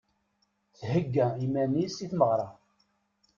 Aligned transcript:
Thegga 0.79 1.27
iman-is 1.45 1.95
i 2.05 2.07
tmeɣra. 2.11 2.49